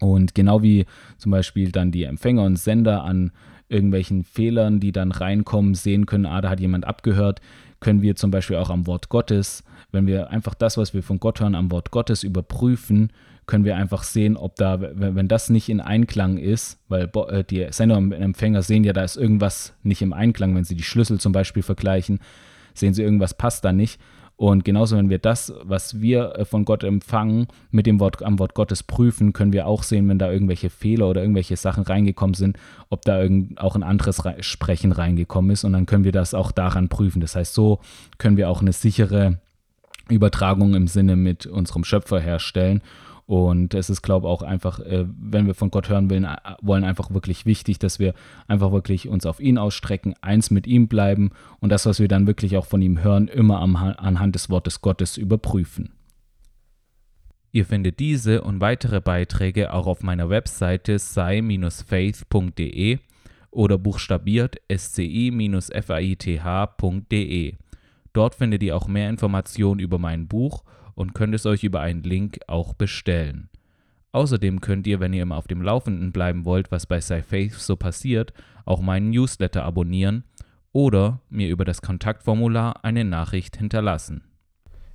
[0.00, 0.86] Und genau wie
[1.18, 3.32] zum Beispiel dann die Empfänger und Sender an
[3.68, 7.40] irgendwelchen Fehlern, die dann reinkommen, sehen können, ah, da hat jemand abgehört,
[7.80, 11.18] können wir zum Beispiel auch am Wort Gottes, wenn wir einfach das, was wir von
[11.18, 13.10] Gott hören, am Wort Gottes überprüfen,
[13.46, 17.66] können wir einfach sehen, ob da, wenn das nicht in Einklang ist, weil äh, die
[17.70, 21.18] Sender und Empfänger sehen ja, da ist irgendwas nicht im Einklang, wenn sie die Schlüssel
[21.18, 22.20] zum Beispiel vergleichen,
[22.74, 24.00] sehen sie irgendwas passt da nicht.
[24.40, 28.38] Und genauso, wenn wir das, was wir äh, von Gott empfangen, mit dem Wort, am
[28.38, 32.32] Wort Gottes prüfen, können wir auch sehen, wenn da irgendwelche Fehler oder irgendwelche Sachen reingekommen
[32.32, 32.56] sind,
[32.88, 35.64] ob da irgend, auch ein anderes Sprechen reingekommen ist.
[35.64, 37.20] Und dann können wir das auch daran prüfen.
[37.20, 37.80] Das heißt, so
[38.16, 39.36] können wir auch eine sichere
[40.08, 42.80] Übertragung im Sinne mit unserem Schöpfer herstellen.
[43.30, 46.26] Und es ist, glaube ich, auch einfach, äh, wenn wir von Gott hören wollen,
[46.62, 48.12] wollen, einfach wirklich wichtig, dass wir
[48.48, 52.26] einfach wirklich uns auf ihn ausstrecken, eins mit ihm bleiben und das, was wir dann
[52.26, 55.92] wirklich auch von ihm hören, immer anhand des Wortes Gottes überprüfen.
[57.52, 61.68] Ihr findet diese und weitere Beiträge auch auf meiner Webseite sei-faith.de
[63.52, 65.54] oder buchstabiert sci-faith.de.
[68.12, 70.64] Dort findet ihr auch mehr Informationen über mein Buch
[70.94, 73.48] und könnt es euch über einen Link auch bestellen.
[74.12, 77.76] Außerdem könnt ihr, wenn ihr immer auf dem Laufenden bleiben wollt, was bei SciFaith so
[77.76, 78.32] passiert,
[78.64, 80.24] auch meinen Newsletter abonnieren
[80.72, 84.24] oder mir über das Kontaktformular eine Nachricht hinterlassen.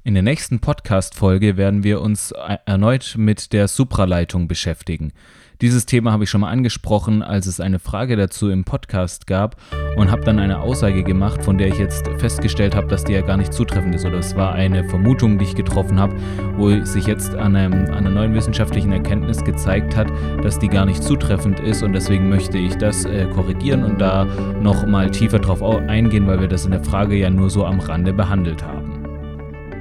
[0.06, 2.32] In der nächsten Podcast-Folge werden wir uns
[2.68, 5.14] erneut mit der Supraleitung beschäftigen.
[5.62, 9.56] Dieses Thema habe ich schon mal angesprochen, als es eine Frage dazu im Podcast gab
[9.96, 13.22] und habe dann eine Aussage gemacht, von der ich jetzt festgestellt habe, dass die ja
[13.22, 14.06] gar nicht zutreffend ist.
[14.06, 16.16] Oder es war eine Vermutung, die ich getroffen habe,
[16.56, 20.12] wo sich jetzt an, einem, an einer neuen wissenschaftlichen Erkenntnis gezeigt hat,
[20.44, 21.82] dass die gar nicht zutreffend ist.
[21.82, 24.26] Und deswegen möchte ich das äh, korrigieren und da
[24.62, 28.14] nochmal tiefer drauf eingehen, weil wir das in der Frage ja nur so am Rande
[28.14, 28.95] behandelt haben.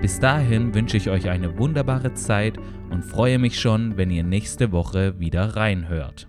[0.00, 2.58] Bis dahin wünsche ich euch eine wunderbare Zeit
[2.90, 6.28] und freue mich schon, wenn ihr nächste Woche wieder reinhört.